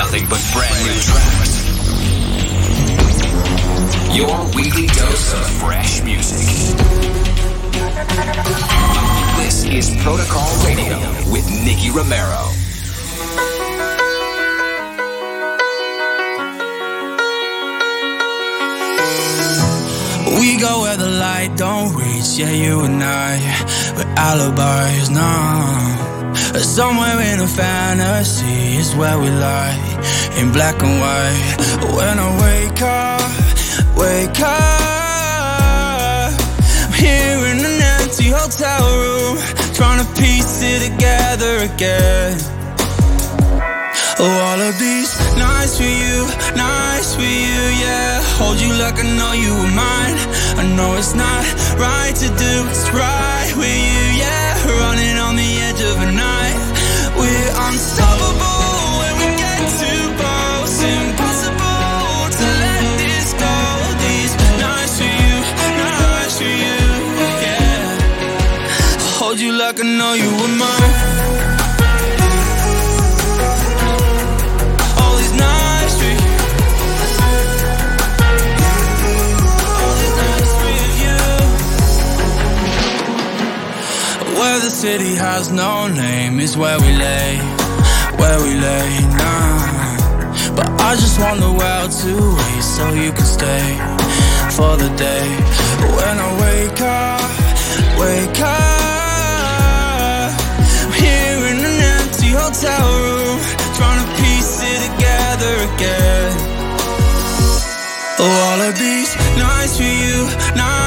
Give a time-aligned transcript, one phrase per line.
[0.00, 1.52] nothing but brand new tracks.
[4.16, 6.46] Your weekly dose of fresh music.
[9.36, 10.96] This is Protocol Radio
[11.30, 12.48] with Nicky Romero.
[20.40, 23.36] We go where the light don't reach, yeah, you and I,
[23.98, 26.19] with alibis, nah.
[26.34, 29.76] Somewhere in a fantasy is where we lie,
[30.38, 31.56] in black and white.
[31.96, 33.30] When I wake up,
[33.96, 36.32] wake up,
[36.86, 39.38] I'm here in an empty hotel room,
[39.74, 42.38] trying to piece it together again.
[44.22, 48.20] Oh, all of these nights for you, nights for you, yeah.
[48.36, 50.16] Hold you like I know you were mine.
[50.60, 51.42] I know it's not
[51.80, 54.48] right to do, it's right with you, yeah.
[54.80, 55.09] Running
[69.70, 70.94] like I know you mine.
[75.00, 75.96] All these nights.
[79.80, 81.20] All these nights with you.
[84.40, 87.59] Where the city has no name is where we lay,
[88.20, 89.96] where we lay now.
[90.54, 93.66] But I just want the world to wait so you can stay
[94.56, 95.28] for the day.
[95.96, 97.30] When I wake up,
[98.02, 100.30] wake up,
[100.84, 103.38] I'm here in an empty hotel room,
[103.78, 106.30] trying to piece it together again.
[108.22, 110.79] Oh, all of these nights nights for you, yeah.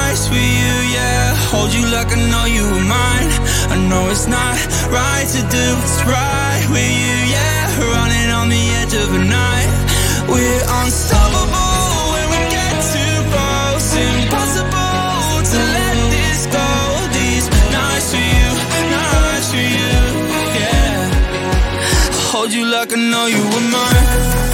[1.54, 3.30] Hold you like I know you were mine.
[3.70, 4.58] I know it's not
[4.90, 7.70] right to do, it's right with you, yeah.
[7.94, 9.70] Running on the edge of a night.
[10.28, 13.88] We're unstoppable when we get too close.
[13.94, 16.70] Impossible to let this go.
[17.14, 18.46] These nights you,
[18.98, 19.78] nights you,
[20.58, 21.06] yeah.
[22.34, 24.53] Hold you like I know you were mine.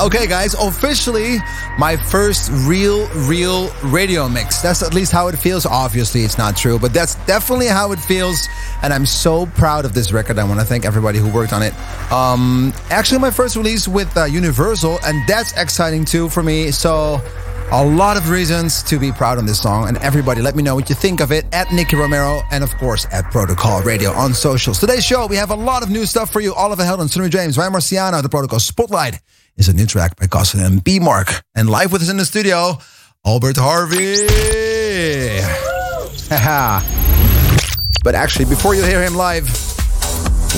[0.00, 1.36] Okay, guys, officially
[1.78, 4.62] my first real, real radio mix.
[4.62, 5.66] That's at least how it feels.
[5.66, 8.48] Obviously, it's not true, but that's definitely how it feels.
[8.82, 10.38] And I'm so proud of this record.
[10.38, 11.74] I want to thank everybody who worked on it.
[12.10, 16.70] Um, actually, my first release with uh, Universal, and that's exciting too for me.
[16.70, 17.20] So,
[17.70, 19.86] a lot of reasons to be proud of this song.
[19.86, 22.74] And everybody, let me know what you think of it at Nicky Romero and, of
[22.78, 24.78] course, at Protocol Radio on socials.
[24.78, 26.54] Today's show, we have a lot of new stuff for you.
[26.54, 29.20] Oliver Heldens, Sunnery James, Ryan Marciano, The Protocol Spotlight
[29.60, 31.42] is a new track by Costin and B Mark.
[31.54, 32.78] And live with us in the studio,
[33.24, 34.16] Albert Harvey.
[38.02, 39.44] But actually, before you hear him live,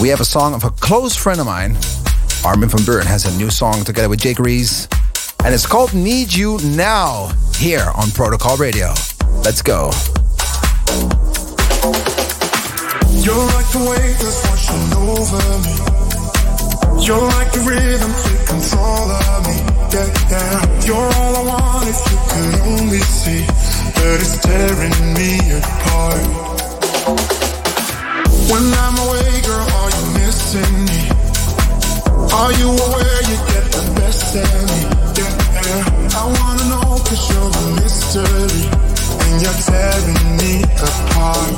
[0.00, 1.76] we have a song of a close friend of mine.
[2.44, 4.86] Armin van Buuren has a new song together with Jake Reese.
[5.44, 8.94] And it's called Need You Now here on Protocol Radio.
[9.42, 9.90] Let's go.
[13.24, 13.82] You're like the
[14.20, 15.91] that's washing over me.
[17.02, 19.56] You're like the rhythm, take control of me.
[19.90, 20.86] Yeah, yeah.
[20.86, 23.42] You're all I want if you could only see
[24.22, 26.22] it's tearing me apart.
[28.50, 31.02] When I'm away, girl, are you missing me?
[32.38, 34.80] Are you aware you get the best of me?
[35.18, 35.42] Yeah.
[36.14, 38.62] I wanna know cause you're a mystery
[39.26, 41.54] and you're tearing me apart.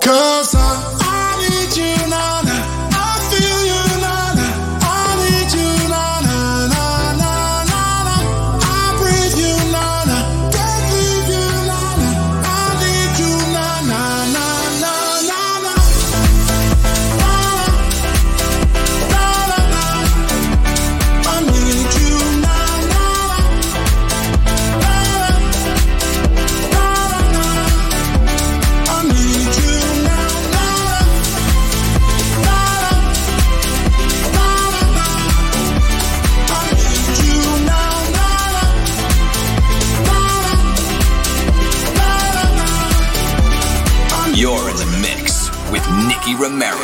[0.00, 0.66] Cause I,
[1.02, 2.35] I need you now.
[46.46, 46.78] Romero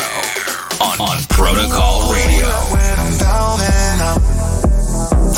[0.82, 2.50] on, on Protocol Radio.
[2.74, 4.20] when I'm down and out.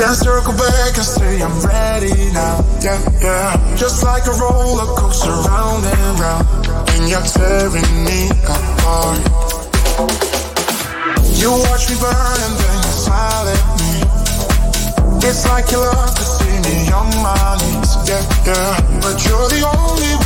[0.00, 2.64] Then circle back and say I'm ready now.
[2.80, 3.76] Yeah, yeah.
[3.76, 6.48] Just like a roller coaster round and round.
[6.96, 9.20] And you're tearing me apart.
[11.36, 13.92] You watch me burn and then you smile at me.
[15.28, 17.92] It's like you love to see me on my knees.
[18.08, 19.00] Yeah, yeah.
[19.04, 20.23] But you're the only one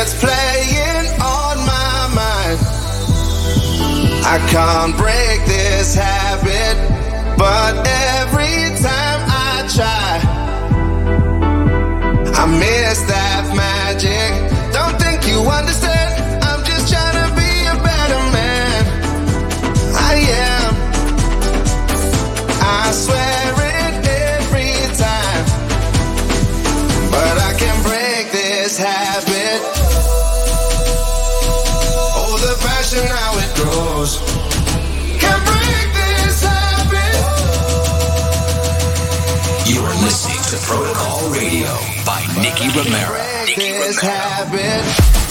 [0.00, 2.58] it's playing on my mind.
[4.24, 6.76] I can't break this habit,
[7.36, 7.74] but
[8.14, 10.10] every time I try,
[12.40, 14.30] I miss that magic.
[14.72, 15.97] Don't think you understand.
[42.78, 43.18] Romero.
[43.56, 45.27] This happened.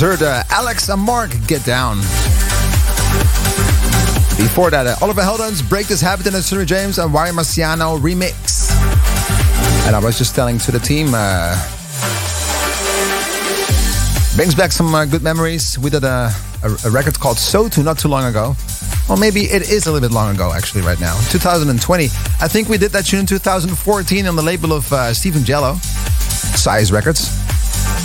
[0.00, 1.98] Just heard uh, Alex and Mark get down.
[4.38, 8.00] Before that, uh, Oliver Heldens, Break This Habit in a Sunnery James and Ryan Marciano
[8.00, 8.70] remix.
[9.86, 11.52] And I was just telling to the team, uh,
[14.36, 15.78] brings back some uh, good memories.
[15.78, 18.54] We did a, a, a record called So To not too long ago.
[19.06, 21.20] Well, maybe it is a little bit long ago, actually, right now.
[21.28, 22.04] 2020.
[22.04, 25.76] I think we did that tune in 2014 on the label of uh, Steve Angello,
[26.56, 27.39] Size Records.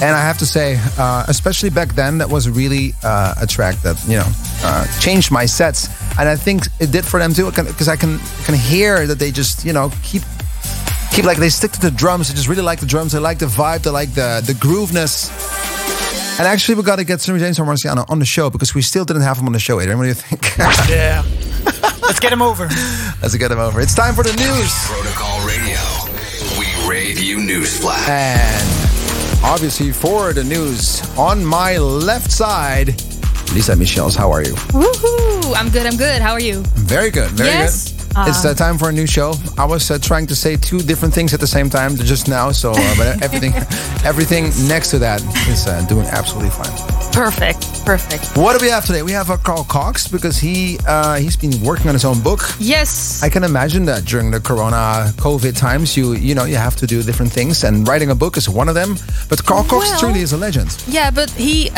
[0.02, 3.76] And I have to say, uh, especially back then, that was really uh, a track
[3.82, 4.28] that you know
[4.64, 5.88] uh, changed my sets,
[6.20, 7.46] and I think it did for them too.
[7.50, 10.24] Because I can can hear that they just you know keep
[11.12, 12.28] keep like they stick to the drums.
[12.28, 13.14] They just really like the drums.
[13.14, 13.84] They like the vibe.
[13.84, 15.32] They like the the grooveness.
[16.38, 18.82] And actually, we got to get Sunnery James and Marciano on the show because we
[18.82, 19.80] still didn't have him on the show.
[19.80, 20.58] Adrian, what do you think?
[20.90, 21.24] yeah.
[22.02, 22.68] Let's get him over.
[23.22, 23.80] Let's get him over.
[23.80, 24.72] It's time for the news.
[24.86, 25.80] Protocol Radio.
[26.60, 28.10] We rave you news flash.
[28.10, 28.75] And
[29.46, 32.88] obviously for the news on my left side,
[33.54, 34.54] Lisa Michels, how are you?
[34.74, 35.56] Woohoo!
[35.56, 35.86] I'm good.
[35.86, 36.22] I'm good.
[36.22, 36.64] How are you?
[36.76, 37.30] Very good.
[37.32, 37.92] Very yes?
[37.92, 38.18] good.
[38.18, 39.36] Uh, it's uh, time for a new show.
[39.58, 42.52] I was uh, trying to say two different things at the same time just now,
[42.52, 43.54] so uh, but everything,
[44.06, 47.12] everything next to that is uh, doing absolutely fine.
[47.12, 48.36] Perfect, perfect.
[48.36, 49.04] What do we have today?
[49.04, 52.42] We have uh, Carl Cox because he uh, he's been working on his own book.
[52.60, 53.22] Yes.
[53.24, 56.88] I can imagine that during the Corona COVID times, you you know you have to
[56.88, 58.98] do different things, and writing a book is one of them.
[59.30, 60.76] But Carl Cox well, truly is a legend.
[60.88, 61.70] Yeah, but he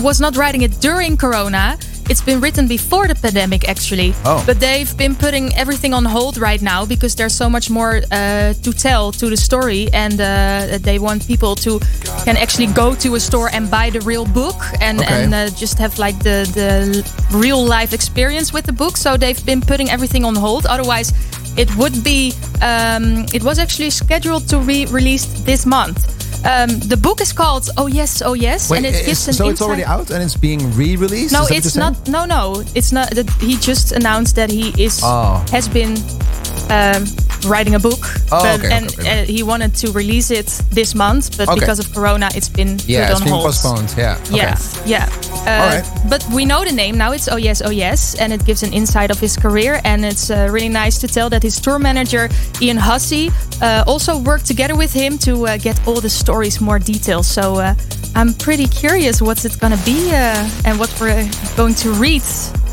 [0.00, 1.78] was not writing it during Corona.
[2.08, 4.14] It's been written before the pandemic, actually.
[4.24, 4.42] Oh.
[4.46, 8.52] But they've been putting everything on hold right now because there's so much more uh,
[8.62, 11.80] to tell to the story, and uh, they want people to
[12.24, 15.24] can actually go to a store and buy the real book and Okay.
[15.24, 17.02] and uh, just have like the the
[17.36, 18.96] real life experience with the book.
[18.96, 20.66] So they've been putting everything on hold.
[20.66, 21.12] Otherwise,
[21.56, 22.32] it would be.
[22.62, 25.98] Um, it was actually scheduled to be released this month.
[26.46, 29.48] Um, the book is called Oh Yes, Oh Yes, Wait, and it gives an so
[29.48, 31.32] it's already out and it's being re-released.
[31.32, 31.94] no, it's not.
[32.08, 33.10] No, no, it's not.
[33.10, 35.44] That he just announced that he is Oh.
[35.50, 35.96] has been
[36.70, 37.04] um,
[37.50, 38.00] writing a book,
[38.32, 39.22] Oh, but, okay, and okay, okay.
[39.22, 43.06] Uh, he wanted to release it this month, but because of Corona, it's been Yeah,
[43.06, 43.46] put it's on being hold.
[43.46, 43.94] postponed.
[43.96, 44.18] Yeah.
[44.30, 45.08] Yeah, yeah.
[45.46, 45.84] Uh, All right.
[46.10, 47.12] But we know the name now.
[47.12, 49.80] It's Oh Yes, Oh Yes, and it gives an insight of his career.
[49.84, 52.28] And it's uh, really nice to tell that his tour manager
[52.60, 53.30] Ian Hussey
[53.62, 57.26] uh, also worked together with him to uh, get all the stories more detailed.
[57.26, 57.74] So uh,
[58.16, 62.22] I'm pretty curious what's it gonna be uh, and what we're going to read.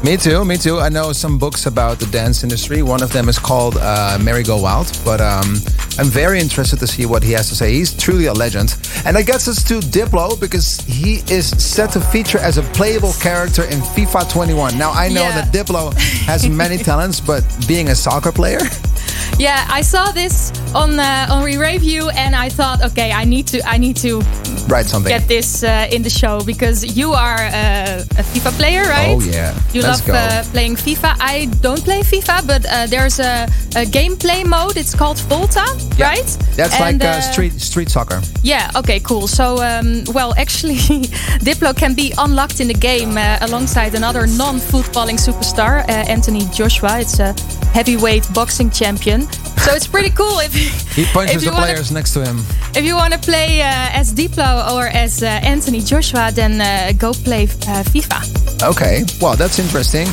[0.03, 0.43] Me too.
[0.43, 0.79] Me too.
[0.79, 2.81] I know some books about the dance industry.
[2.81, 4.91] One of them is called uh, Merry Go Wild.
[5.05, 5.55] But um,
[5.97, 7.71] I'm very interested to see what he has to say.
[7.71, 8.75] He's truly a legend.
[9.05, 13.13] And that gets us to Diplo because he is set to feature as a playable
[13.13, 14.77] character in FIFA 21.
[14.77, 15.39] Now I know Yeah.
[15.39, 15.93] that Diplo
[16.25, 18.59] has many talents, but being a soccer player,
[19.39, 23.61] Yeah, I saw this on uh, on re-review, and I thought, okay, I need to
[23.65, 24.21] I need to
[24.69, 25.09] write something.
[25.09, 29.15] get this uh, in the show because you are uh, a FIFA player, right?
[29.17, 29.53] Oh, yeah.
[29.73, 31.15] You Let's love uh, playing FIFA.
[31.19, 34.77] I don't play FIFA, but uh, there's a, a gameplay mode.
[34.77, 35.65] It's called Volta,
[35.97, 36.09] Yeah.
[36.09, 36.37] right?
[36.55, 38.21] That's And, like uh, uh, street street soccer.
[38.43, 38.69] Yeah.
[38.75, 38.99] Okay.
[38.99, 39.27] Cool.
[39.27, 40.77] So, um, well, actually,
[41.45, 46.99] Diplo can be unlocked in the game uh, alongside another non-footballing superstar, uh, Anthony Joshua.
[46.99, 47.33] It's a
[47.73, 49.12] heavyweight boxing champion.
[49.21, 52.37] So it's pretty cool if He punches if you the wanna- players next to him.
[52.75, 56.91] If you want to play uh, as Diplo or as uh, Anthony Joshua, then uh,
[56.97, 58.19] go play uh, FIFA.
[58.63, 60.07] Okay, well, that's interesting.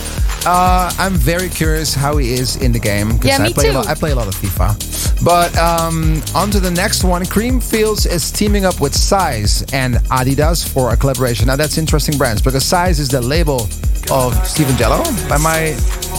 [0.47, 3.87] Uh, I'm very curious how he is in the game Yeah, I play a lot.
[3.89, 4.77] I play a lot of FIFA.
[5.25, 7.23] But um, on to the next one.
[7.25, 11.47] Creamfields is teaming up with Size and Adidas for a collaboration.
[11.47, 13.69] Now that's interesting brands because Size is the label
[14.11, 15.77] of Steve Angello, by my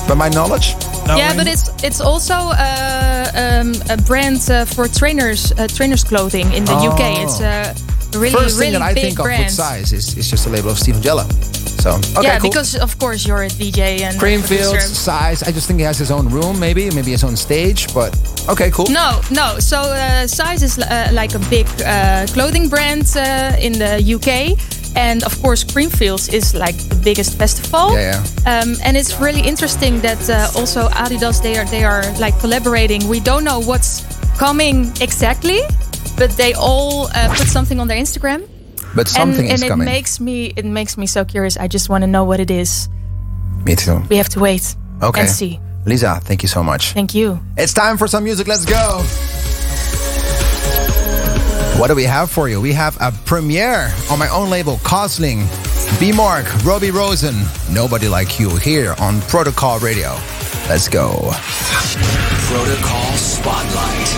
[0.07, 0.75] by my knowledge.
[1.17, 6.51] Yeah, but it's it's also uh, um, a brand uh, for trainers uh, trainers clothing
[6.53, 6.89] in the Oh.
[6.89, 7.01] UK.
[7.23, 7.73] It's a
[8.19, 9.43] really First thing really that I big think of brand.
[9.45, 11.25] with Size is, is just a label of Steve Angello.
[11.81, 12.49] So okay, yeah, cool.
[12.49, 14.81] because of course you're a DJ and Creamfields.
[14.93, 15.41] Size.
[15.43, 17.91] I just think he has his own room, maybe, maybe his own stage.
[17.93, 18.13] But
[18.49, 18.85] okay, cool.
[18.89, 19.57] No, no.
[19.59, 24.57] So uh, Size is uh, like a big uh, clothing brand uh, in the UK.
[24.95, 27.93] And of course, Creamfields is like the biggest festival.
[27.93, 32.37] Yeah, Um, and it's really interesting that uh, also Adidas they are they are like
[32.39, 33.07] collaborating.
[33.07, 34.03] We don't know what's
[34.37, 35.61] coming exactly,
[36.17, 38.47] but they all uh, put something on their Instagram.
[38.95, 39.87] But something and, is and coming.
[39.87, 41.55] it makes me it makes me so curious.
[41.57, 42.89] I just want to know what it is.
[43.65, 44.01] Me too.
[44.09, 45.21] We have to wait Okay.
[45.21, 45.59] and see.
[45.85, 46.91] Lisa, thank you so much.
[46.93, 47.39] Thank you.
[47.57, 48.47] It's time for some music.
[48.47, 49.03] Let's go.
[51.77, 52.61] What do we have for you?
[52.61, 55.47] We have a premiere on my own label, Cosling,
[55.99, 57.35] B Mark, Robbie Rosen,
[57.71, 60.15] Nobody Like You here on Protocol Radio.
[60.69, 61.31] Let's go.
[62.47, 64.09] Protocol Spotlight.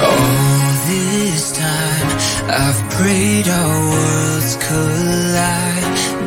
[0.00, 5.77] All this time I've prayed our worlds collide.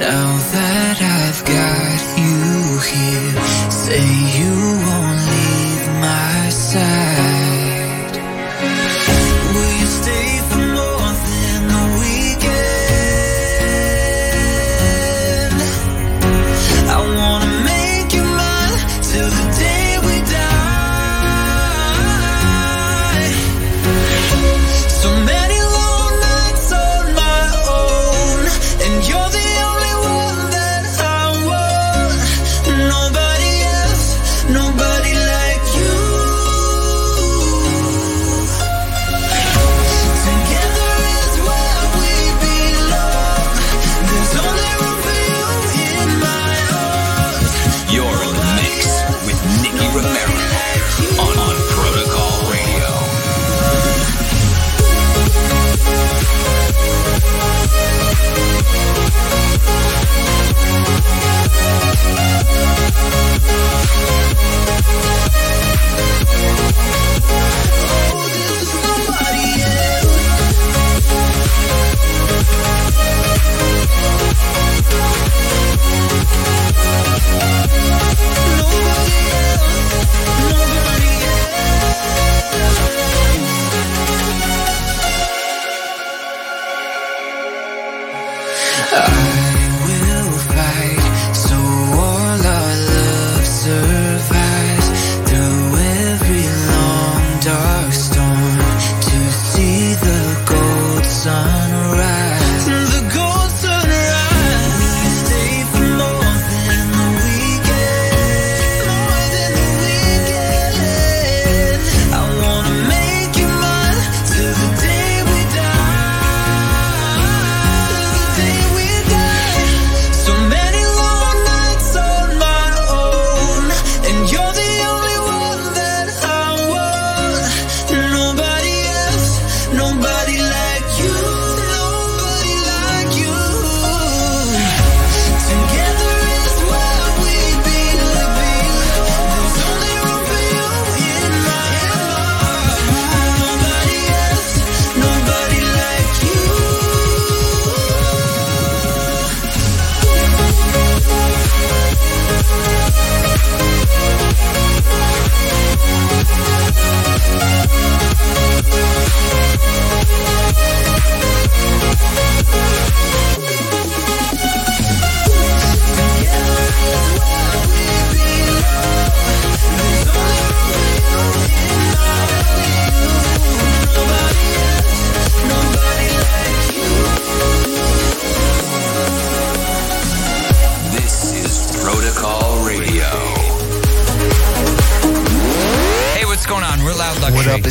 [0.01, 4.01] Now that I've got you here, say
[4.39, 4.49] you
[4.81, 7.30] won't leave my side.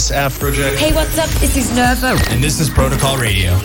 [0.09, 0.41] Loud Luxury.
[0.41, 0.77] What Afrojack.
[0.77, 1.29] Hey, what's up?
[1.41, 2.17] This is Nervo.
[2.31, 3.59] And this is Protocol Radio.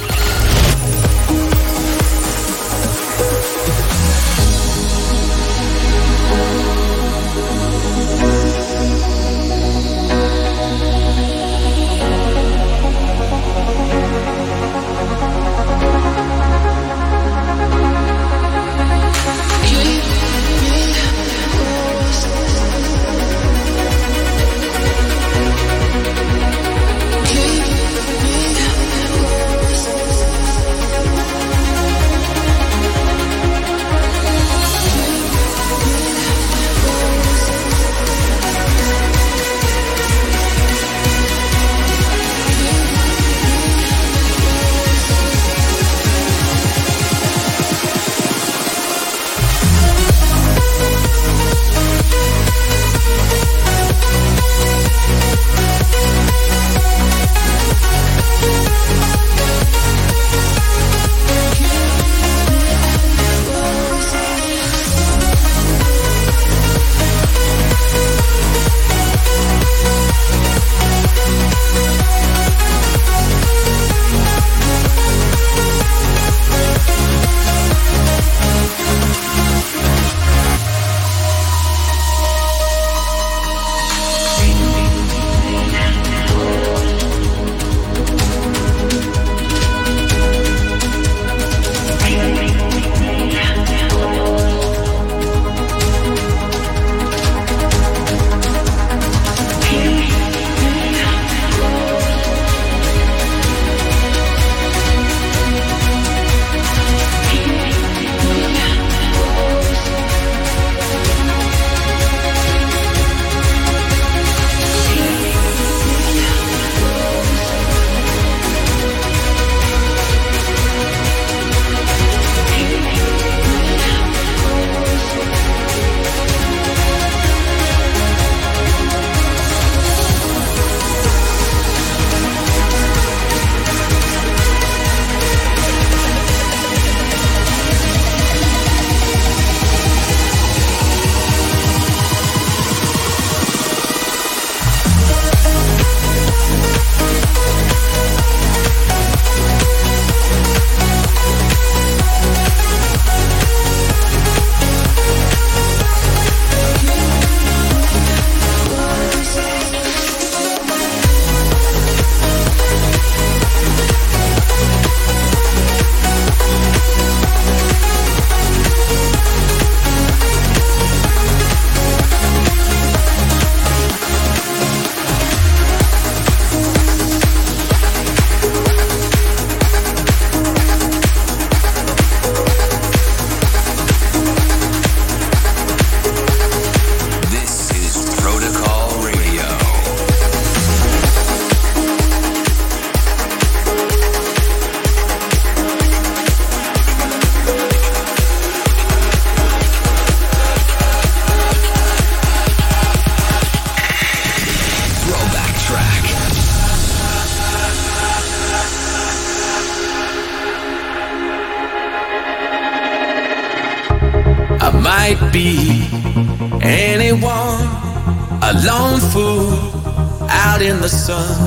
[221.06, 221.38] Sun.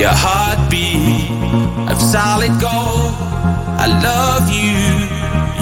[0.00, 1.28] Your heartbeat
[1.92, 3.12] of solid gold.
[3.84, 4.80] I love you,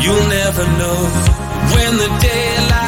[0.03, 1.01] you'll never know.
[1.75, 2.88] When the daylight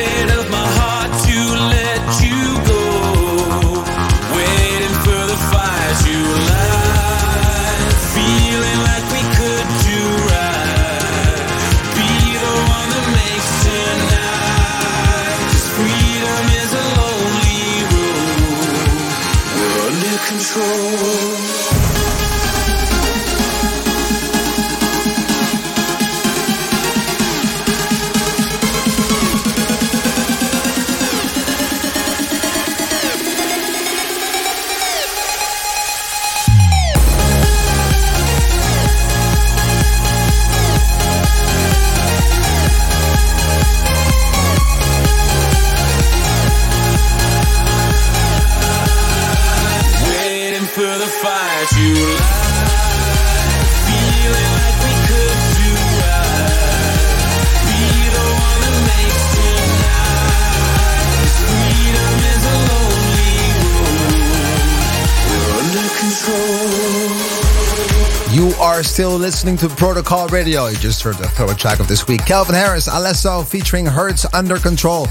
[68.91, 70.67] still listening to Protocol Radio.
[70.67, 72.25] You just heard the third track of this week.
[72.25, 75.07] Calvin Harris, Alesso featuring Hurts Under Control.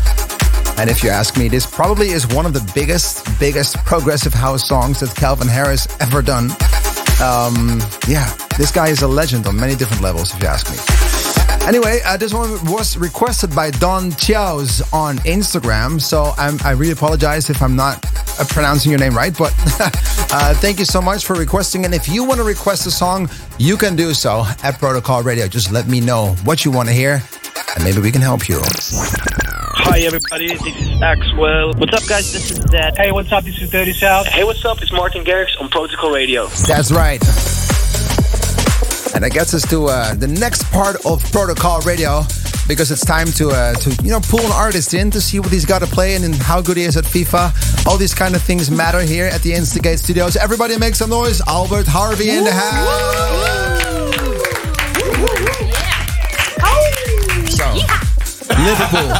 [0.76, 4.68] And if you ask me, this probably is one of the biggest, biggest progressive house
[4.68, 6.50] songs that Calvin Harris ever done.
[7.22, 11.66] Um, yeah, this guy is a legend on many different levels, if you ask me.
[11.66, 16.92] Anyway, uh, this one was requested by Don Chiaos on Instagram, so I'm, I really
[16.92, 18.04] apologize if I'm not
[18.48, 19.52] pronouncing your name right, but
[20.32, 21.84] uh, thank you so much for requesting.
[21.84, 25.48] And if you want to request a song, you can do so at Protocol Radio.
[25.48, 27.22] Just let me know what you want to hear,
[27.74, 28.60] and maybe we can help you.
[28.62, 31.76] Hi everybody, this is Axwell.
[31.78, 32.96] What's up guys, this is Zedd.
[32.96, 33.44] Hey, what's up?
[33.44, 34.26] This is Dirty South.
[34.26, 34.80] Hey, what's up?
[34.82, 36.46] It's Martin Garrix on Protocol Radio.
[36.68, 37.20] That's right.
[39.14, 42.22] And that gets us to uh, the next part of Protocol Radio
[42.70, 45.50] because it's time to uh, to you know pull an artist in to see what
[45.50, 47.50] he's got to play and, and how good he is at FIFA.
[47.84, 50.36] All these kind of things matter here at the Instigate Studios.
[50.36, 51.40] Everybody make some noise.
[51.48, 52.86] Albert Harvey in the house.
[57.50, 57.66] So,
[58.62, 59.10] Liverpool,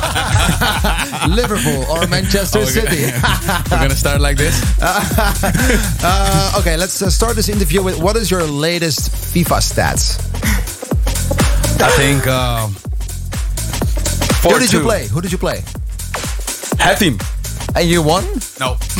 [1.34, 3.10] Liverpool, or Manchester City.
[3.68, 4.54] We're gonna start like this.
[6.02, 10.18] Uh, okay, let's uh, start this interview with what is your latest FIFA stats?
[11.82, 12.26] I think.
[12.26, 12.68] Uh,
[14.42, 15.06] Who did you play?
[15.08, 15.62] Who did you play?
[16.78, 17.18] Half team.
[17.76, 18.24] And you won?
[18.58, 18.76] No.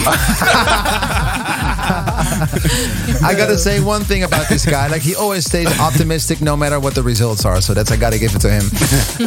[3.23, 4.87] I gotta say one thing about this guy.
[4.87, 7.61] Like he always stays optimistic no matter what the results are.
[7.61, 8.65] So that's I gotta give it to him.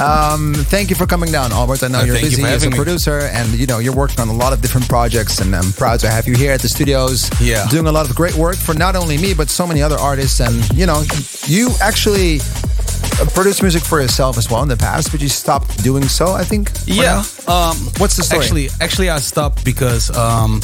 [0.03, 1.83] Um, thank you for coming down, Albert.
[1.83, 2.75] I know Uh, you're thank you busy as a me.
[2.75, 5.39] producer, and you know you're working on a lot of different projects.
[5.39, 7.29] And I'm proud to have you here at the studios.
[7.39, 7.67] Yeah.
[7.69, 10.39] doing a lot of great work for not only me but so many other artists.
[10.39, 11.03] And you know,
[11.47, 12.39] you actually
[13.33, 16.33] produced music for yourself as well in the past, but you stopped doing so.
[16.33, 16.69] I think.
[16.85, 17.23] Yeah.
[17.47, 18.41] Um, What's the story?
[18.41, 20.61] Actually, actually, I stopped because um,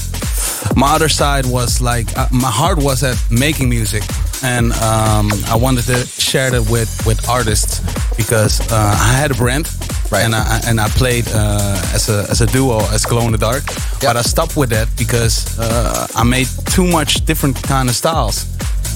[0.75, 4.03] my other side was like uh, my heart was at making music,
[4.43, 7.79] and um, I wanted to share that with with artists
[8.15, 9.67] because uh, I had a brand,
[10.11, 10.25] Right.
[10.25, 13.37] And I and I played uh, as a as a duo as Glow in the
[13.37, 13.63] Dark,
[14.01, 18.45] but I stopped with that because uh, I made too much different kind of styles.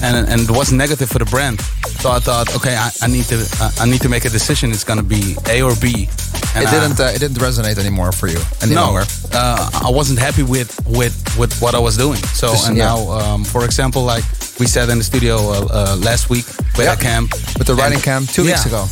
[0.02, 1.60] And, and it was negative for the brand,
[2.02, 3.38] so I thought, okay, I, I need to
[3.80, 4.70] I need to make a decision.
[4.70, 6.08] It's gonna be A or B.
[6.54, 7.00] And it didn't.
[7.00, 8.96] Uh, it didn't resonate anymore for you any no,
[9.32, 12.20] uh, I wasn't happy with with with what I was doing.
[12.34, 12.86] So Just- and yeah.
[12.88, 14.24] now, um, for example, like
[14.60, 16.92] we sat in the studio uh, uh, last week with Yeah.
[16.94, 18.86] a camp, With the writing camp two weeks ago.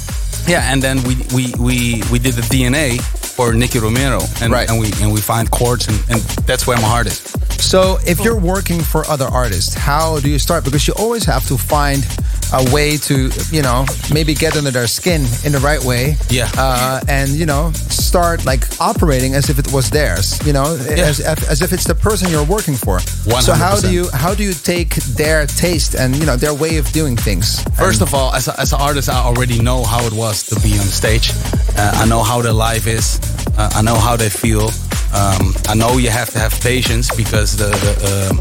[0.48, 2.98] Yeah, and then we we we we did the DNA
[3.42, 4.68] for Nicky Romero, and Right.
[4.68, 7.18] and we and we find chords, and, and that's where my heart is.
[7.58, 10.64] So, if you're working for other artists, how do you start?
[10.64, 12.04] Because you always have to find
[12.52, 16.16] a way to, you know, maybe get under their skin in the right way.
[16.28, 16.50] Yeah.
[16.56, 21.20] Uh, and, you know, start like operating as if it was theirs, you know, as,
[21.20, 22.98] as if it's the person you're working for.
[22.98, 23.42] 100%.
[23.42, 26.76] So, how do you how do you take their taste and, you know, their way
[26.78, 27.62] of doing things?
[27.78, 30.42] First And- of all, as, a, as an artist, I already know how it was
[30.44, 31.32] to be on stage.
[31.76, 33.18] Uh, I know how their life is.
[33.56, 34.70] Uh, I know how they feel.
[35.14, 37.92] Um, I know you have to have patience because the the,
[38.30, 38.36] um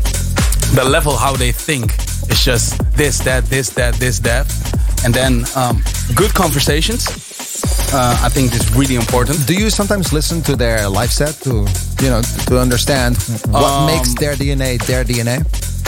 [0.76, 1.91] the level how they think
[2.32, 4.46] is just this, that, this, that, this, that,
[5.06, 5.82] and then um,
[6.15, 7.06] good conversations.
[7.94, 9.46] Uh, I think is really important.
[9.46, 11.67] do you sometimes listen to their live set to,
[12.02, 13.17] you know, to understand
[13.52, 15.44] what Um, makes their DNA their DNA?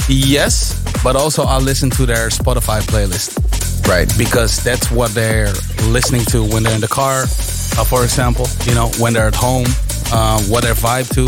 [0.09, 3.39] Yes, but also I listen to their Spotify playlist.
[3.87, 4.07] Right.
[4.17, 5.51] because that's what they're
[5.89, 8.47] listening to when they're in the car, uh, for example.
[8.65, 9.67] You know, when they're at home,
[10.11, 11.25] uh, what their vibe to,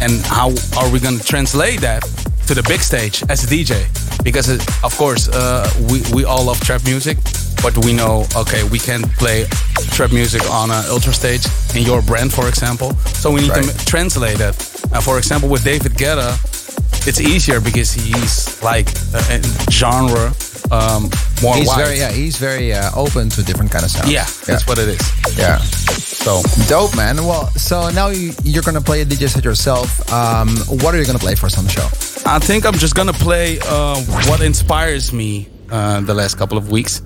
[0.00, 2.02] and how are we going to translate that
[2.46, 4.07] to the big stage as a DJ?
[4.24, 7.16] Because it, of course, uh, we we all love trap music,
[7.62, 9.46] but we know okay, we can play
[9.96, 12.92] trap music on an ultra stage in your brand, for example.
[13.14, 13.70] So we need to Right.
[13.80, 14.54] m- translate that.
[14.92, 16.34] Uh, for example, with David Guetta,
[17.06, 20.32] it's easier because he's like uh, in genre
[20.70, 21.10] um,
[21.42, 21.84] more He's wide.
[21.84, 22.10] very yeah.
[22.12, 24.10] He's very uh, open to different kind of sounds.
[24.12, 25.38] Yeah, that's what it is.
[25.38, 25.58] Yeah.
[25.58, 27.16] So Dope, man.
[27.24, 30.10] Well, so now you, you're gonna play a DJ set yourself.
[30.12, 31.86] Um, what are you gonna play for some show?
[32.26, 36.70] I think I'm just gonna play uh, what inspires me uh, the last couple of
[36.70, 37.02] weeks.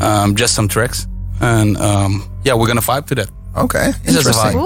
[0.00, 1.06] Um, just some tracks,
[1.40, 3.30] and um, yeah, we're gonna vibe to that.
[3.56, 4.60] Okay, It's just a interesting.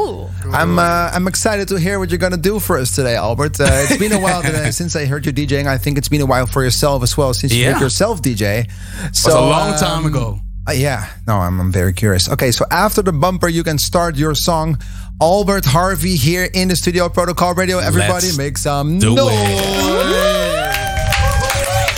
[0.54, 0.58] Vibe.
[0.68, 0.72] Ooh.
[0.72, 3.60] I'm uh, I'm excited to hear what you're gonna do for us today, Albert.
[3.60, 5.66] Uh, it's been a while that I- since I heard you DJing.
[5.66, 7.72] I think it's been a while for yourself as well since you Yeah.
[7.72, 8.66] heard yourself DJ.
[9.12, 10.38] So was a long time um, ago.
[10.66, 12.26] Uh, yeah, no, I'm, I'm very curious.
[12.30, 14.78] Okay, so after the bumper, you can start your song.
[15.20, 17.78] Albert Harvey here in the studio, Protocol Radio.
[17.78, 19.28] Everybody Let's make some do noise.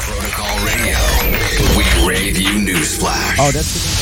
[0.02, 0.98] Protocol Radio.
[1.78, 3.36] We rave you newsflash.
[3.38, 3.95] Oh, that's.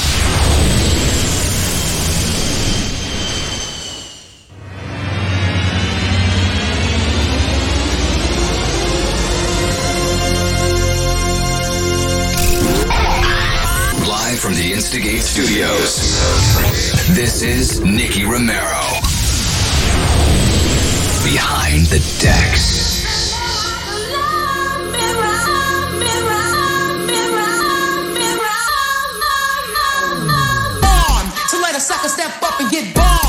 [14.74, 16.18] Instigate Studios.
[17.14, 18.82] This is Nicky Romero.
[21.22, 23.36] Behind the decks.
[30.80, 31.62] bomb.
[31.62, 33.23] Let a sucker step up and get bombed.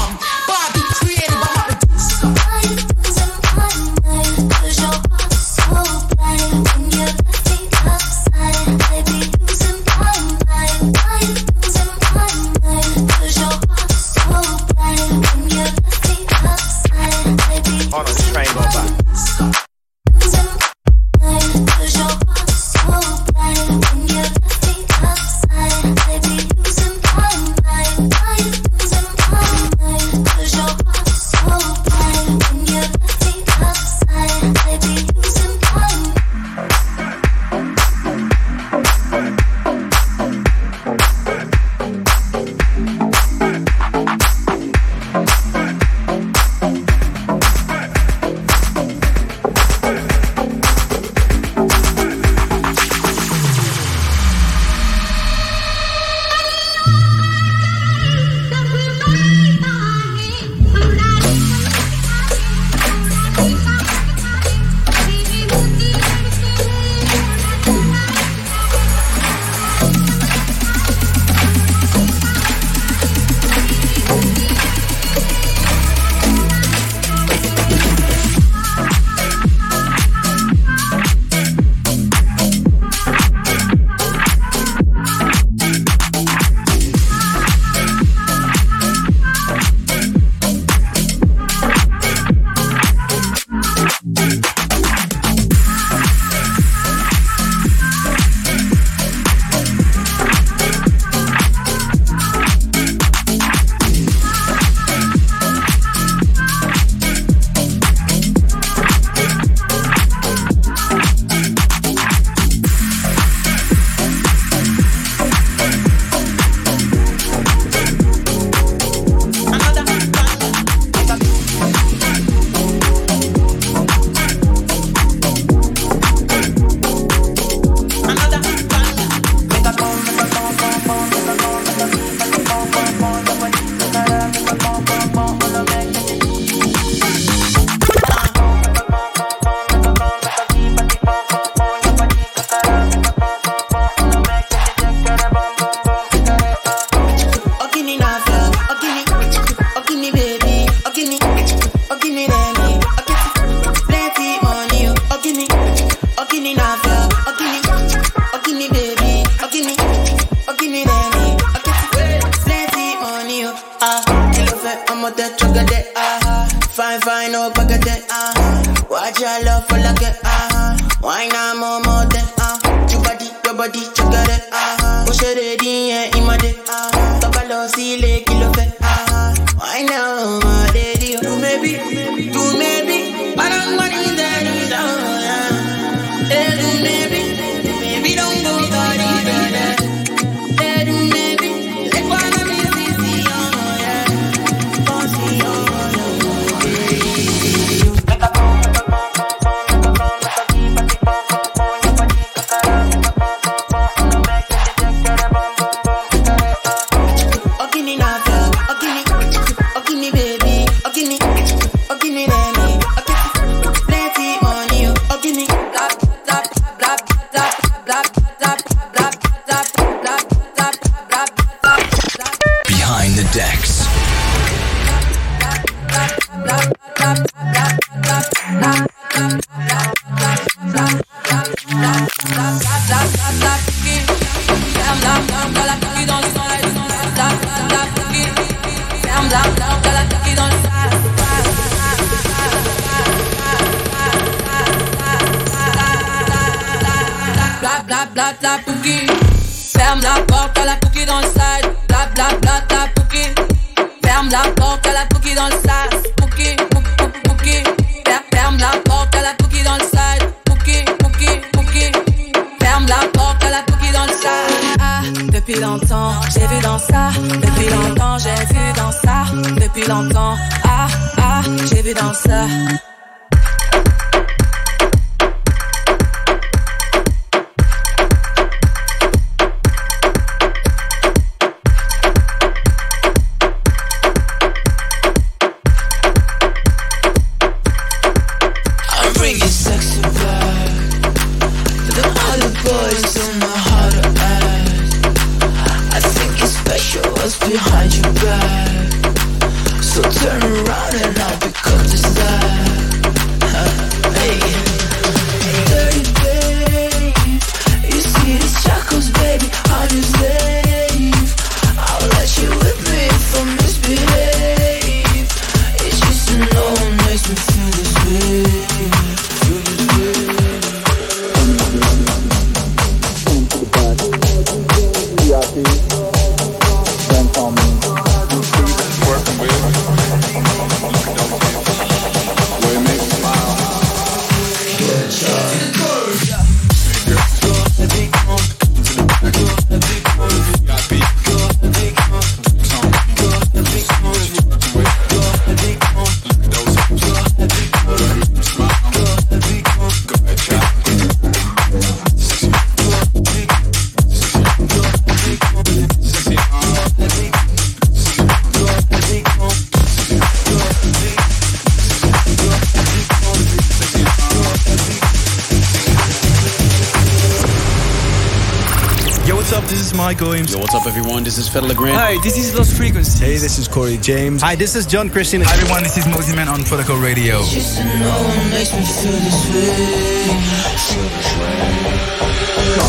[370.16, 370.54] Michael Williams.
[370.54, 371.26] Yo, what's up, everyone?
[371.26, 371.98] This is Fedde Le Grand.
[371.98, 373.20] Hi, this is Lost Frequencies.
[373.20, 374.42] Hey, this is Corey James.
[374.42, 375.42] Hi, this is John Christian.
[375.44, 377.44] Hi, everyone, this is Mosimann on Protocol Radio.
[377.44, 377.52] Come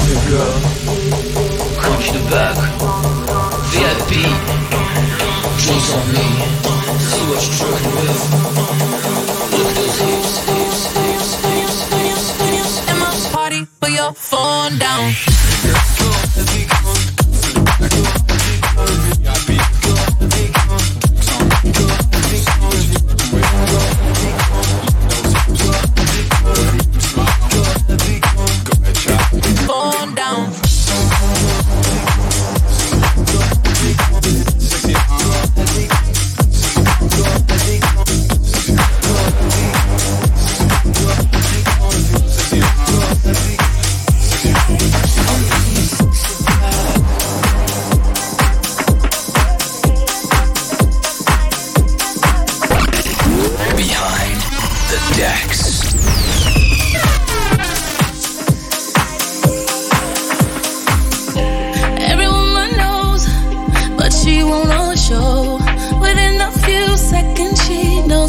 [0.07, 0.55] here, girl.
[1.83, 2.55] Come the back.
[3.75, 4.23] VIP.
[5.59, 6.31] Drinks on me.
[7.11, 8.23] See what you're drinking with.
[9.51, 12.87] Look at those hips, hips, hips, hips, hips, hips.
[12.87, 15.46] And my party, put your phone down.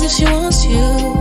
[0.08, 1.17] She wants you.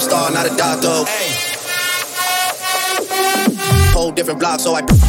[0.00, 1.04] Star, not a doctor.
[3.92, 4.99] Whole different block, so I.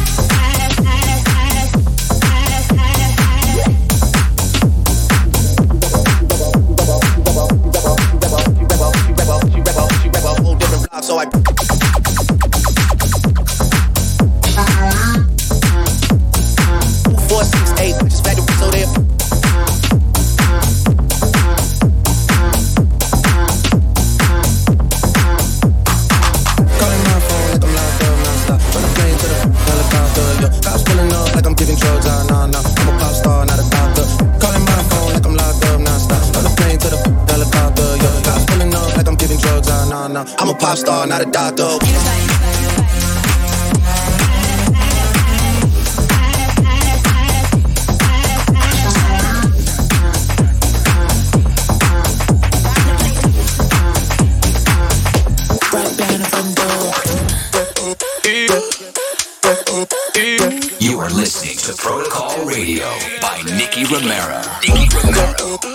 [62.72, 62.88] Radio
[63.20, 64.40] by Nicky Romero.
[64.66, 65.71] Nicky Romero.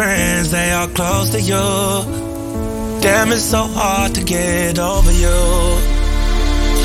[0.00, 1.66] Friends, they are close to you.
[3.02, 5.40] Damn, it's so hard to get over you.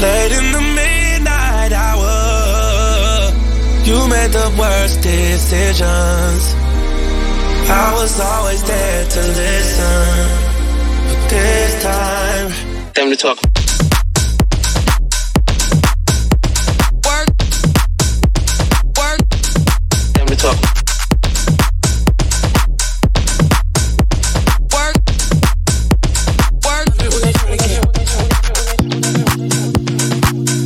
[0.03, 3.31] Late in the midnight hour,
[3.87, 6.43] you made the worst decisions.
[7.83, 10.15] I was always there to listen,
[11.07, 12.47] but this time,
[12.95, 13.37] Time to talk.
[17.07, 17.29] work,
[18.99, 19.21] work,
[20.15, 20.84] Time to talk.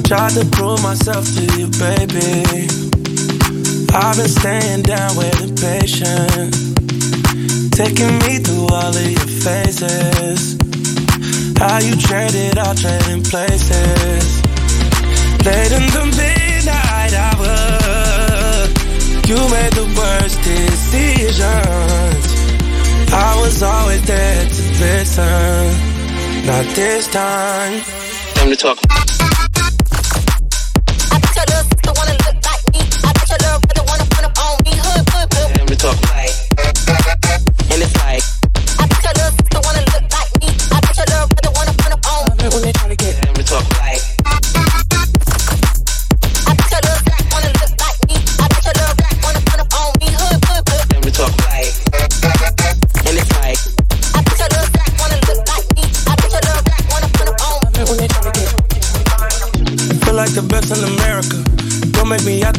[0.09, 2.65] Tried to prove myself to you, baby.
[3.93, 6.49] I've been staying down, waiting patient.
[7.71, 10.57] Taking me through all of your phases.
[11.59, 14.41] How you traded, all trading places.
[15.45, 17.53] Late in the midnight hour,
[19.29, 21.43] you made the worst decisions.
[23.13, 25.69] I was always there to listen.
[26.47, 27.83] Not this time.
[28.33, 28.88] Time to talk.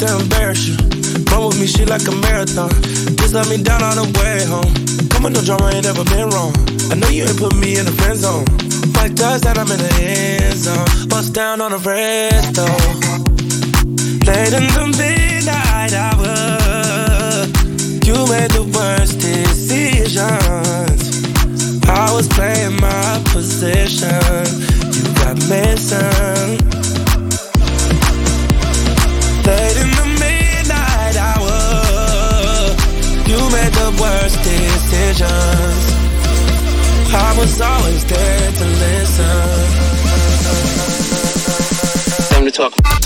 [0.01, 0.77] There embarrass you.
[1.29, 2.71] Run with me, shit like a marathon.
[3.21, 4.73] Just let me down on the way home.
[5.11, 6.55] Come on, no drama ain't ever been wrong.
[6.91, 8.47] I know you ain't put me in the friend zone.
[8.97, 10.89] Like does that I'm in the end zone.
[11.11, 12.81] Bust down on the rest though.
[14.25, 17.45] Late in the midnight hour,
[18.01, 20.25] you made the worst decisions.
[21.85, 24.17] I was playing my position.
[24.97, 26.20] You got missing.
[37.63, 39.27] always there to listen.
[42.29, 43.00] Time to talk.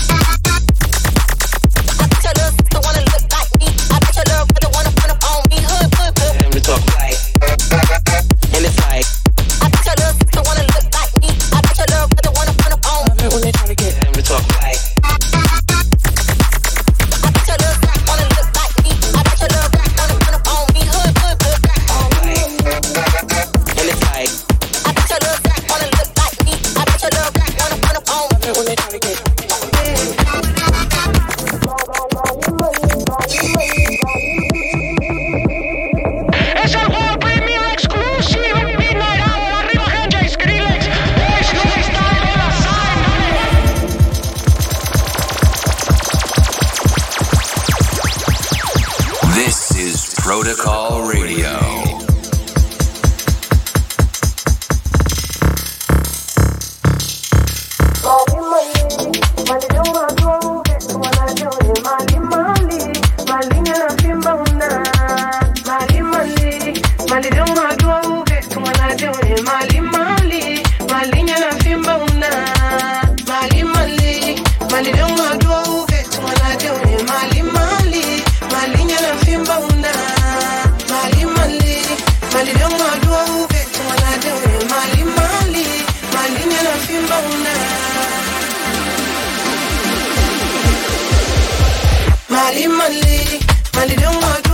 [92.45, 93.39] Mali mali,
[93.73, 94.44] mali don't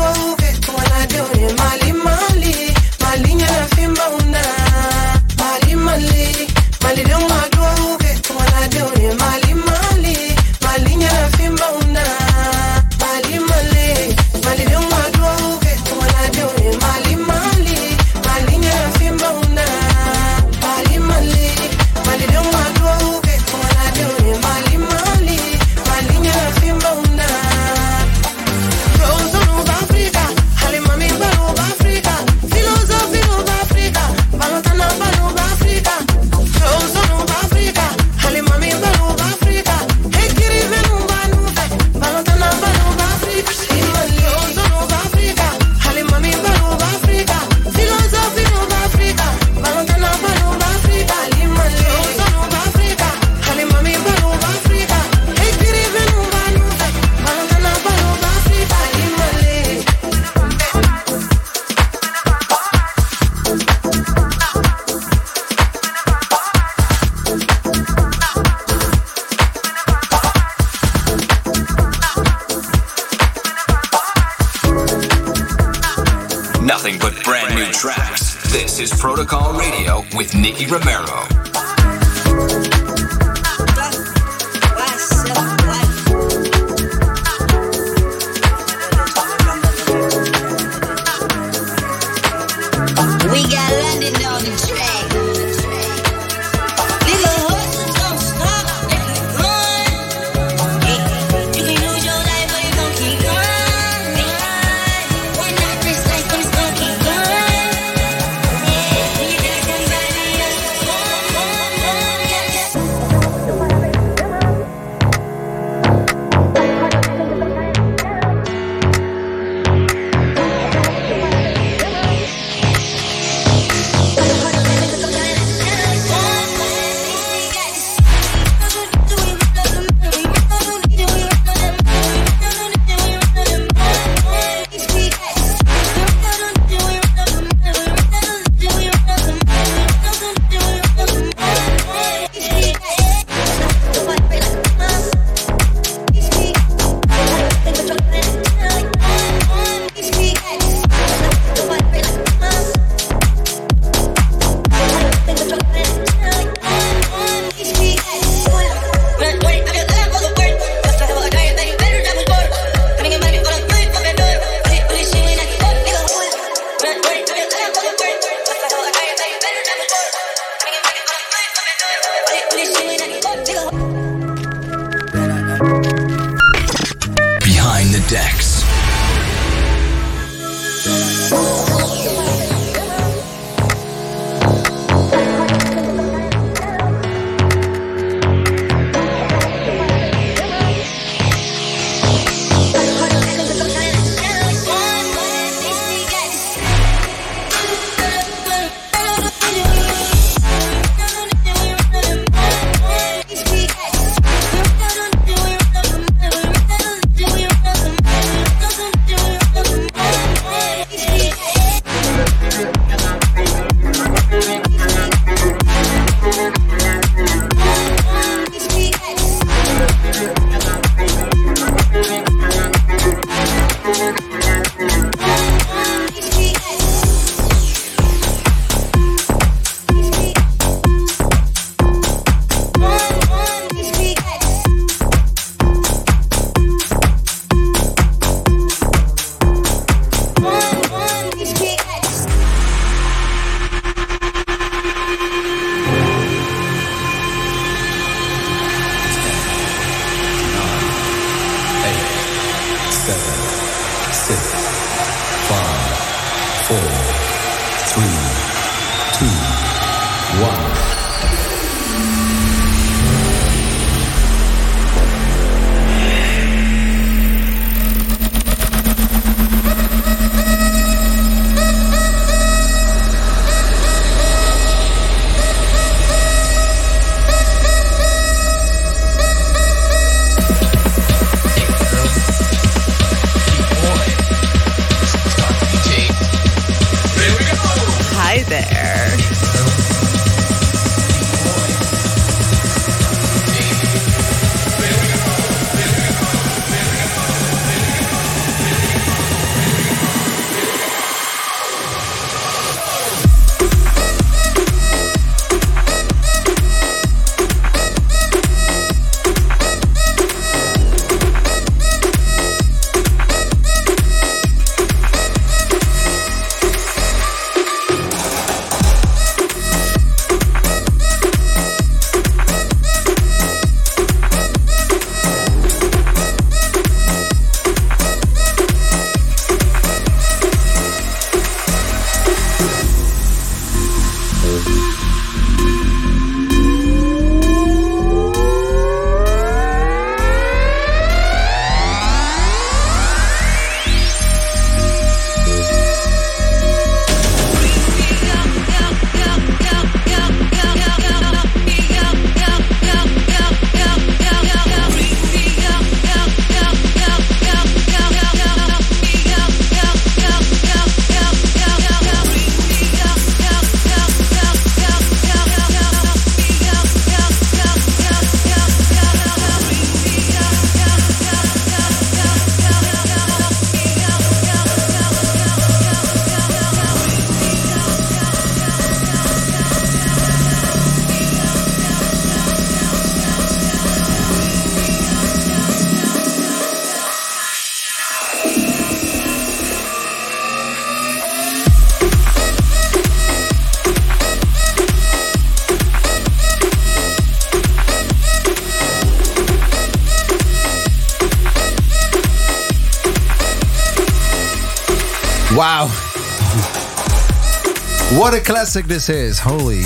[408.22, 409.40] What a classic this is.
[409.40, 409.82] Holy.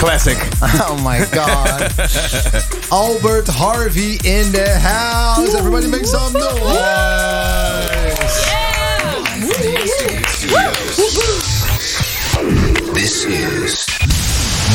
[0.00, 0.38] Classic.
[0.88, 1.82] Oh my God.
[2.90, 5.54] Albert Harvey in the house.
[5.54, 6.56] Everybody make some noise.
[6.56, 8.16] Yeah.
[12.94, 13.86] This is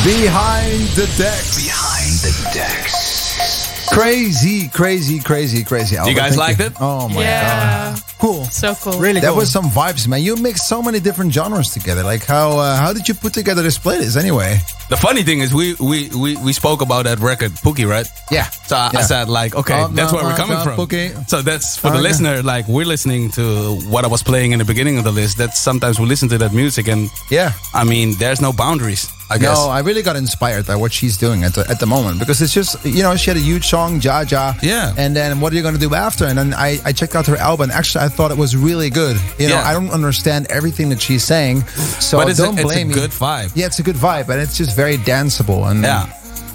[0.04, 1.56] Behind the decks.
[1.64, 3.88] Behind the Decks.
[3.92, 5.96] Crazy, crazy, crazy, crazy.
[5.96, 6.72] Albert, guys thank liked it?
[6.80, 7.94] Oh my Yeah.
[7.94, 8.02] God.
[8.22, 8.44] Cool.
[8.54, 9.00] So cool.
[9.00, 9.38] Really That cool.
[9.42, 10.22] was some vibes, man.
[10.22, 12.04] You mixed so many different genres together.
[12.04, 14.60] Like how uh, how did you put together this playlist anyway?
[14.90, 18.06] The funny thing is, we we we, we spoke about that record, Pookie, right?
[18.30, 18.46] Yeah.
[18.70, 20.76] So I, I said like, okay, Oh, that's no, where we're coming no, from.
[20.78, 21.10] Pookie.
[21.28, 22.02] So that's for Oh, the yeah.
[22.08, 22.42] listener.
[22.42, 23.42] Like we're listening to
[23.90, 25.38] what I was playing in the beginning of the list.
[25.38, 27.50] That sometimes we listen to that music, and Yeah.
[27.74, 29.08] I mean, there's no boundaries.
[29.34, 29.56] I guess.
[29.56, 32.40] No, I really got inspired by what she's doing at the, at the moment because
[32.42, 34.54] it's just, you know, she had a huge song, Ja Ja.
[34.62, 34.94] Yeah.
[35.02, 36.24] And then what are you going to do after?
[36.26, 37.70] And then I, I checked out her album.
[37.70, 39.16] Actually, I thought it was really good.
[39.38, 39.68] You know, Yeah.
[39.68, 41.62] I don't understand everything that she's saying.
[42.00, 42.94] So but it's don't a, it's blame a me.
[42.94, 43.50] good vibe.
[43.54, 45.70] Yeah, it's a good vibe, and it's just very danceable.
[45.70, 46.06] And Yeah.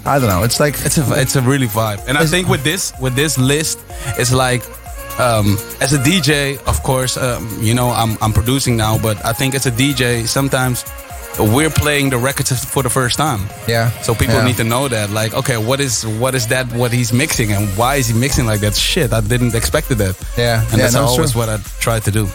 [0.06, 0.42] I don't know.
[0.44, 3.36] It's like, It's a it's a really vibe, and I think with this with this
[3.36, 3.78] list,
[4.16, 4.62] it's like
[5.18, 9.32] um, as a DJ, of course, um, you know I'm I'm producing now, but I
[9.34, 10.84] think as a DJ, sometimes
[11.38, 13.40] we're playing the records for the first time.
[13.68, 13.90] yeah.
[14.02, 14.44] So people Yeah.
[14.44, 16.66] need to know that, like, okay, what is what is that?
[16.72, 18.74] What he's mixing, and why is he mixing like that?
[18.76, 20.16] Shit, I didn't expect that.
[20.36, 20.62] Yeah.
[20.62, 21.40] and Yeah, that's no, always true.
[21.40, 22.28] what I try to do.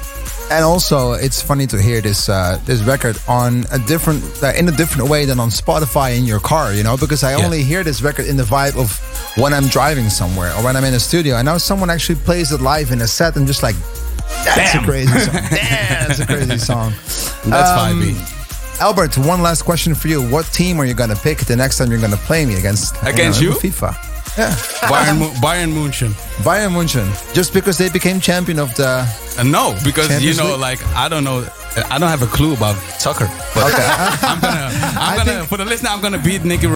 [0.52, 4.68] And also, it's funny to hear this uh, this record on a different uh, in
[4.68, 6.74] a different way than on Spotify in your car.
[6.74, 7.46] You know, because I Yeah.
[7.46, 8.90] only hear this record in the vibe of
[9.38, 11.36] when I'm driving somewhere or when I'm in a studio.
[11.38, 13.76] And now someone actually plays it live in a set, and just like,
[14.46, 14.84] that's Damn.
[14.84, 15.34] a crazy song.
[15.50, 16.94] Damn, that's a crazy song.
[17.46, 18.43] That's Um, 5B.
[18.80, 21.90] Albert, one last question for you: What team are you gonna pick the next time
[21.92, 22.96] you're gonna play me against?
[23.04, 23.54] Against know, you?
[23.54, 23.96] FIFA.
[24.38, 24.50] Yeah,
[24.90, 26.12] Bayern Bayern München.
[26.44, 27.06] Bayern München.
[27.34, 29.06] Just because they became champion of the.
[29.38, 30.60] Uh, no, because you know, League?
[30.60, 31.48] like I don't know,
[31.90, 33.28] I don't have a clue about soccer.
[33.54, 33.74] But
[34.24, 36.68] I'm gonna, I'm I gonna, for the listener, I'm gonna beat Nicky